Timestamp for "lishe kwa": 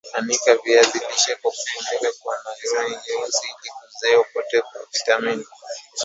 1.09-1.51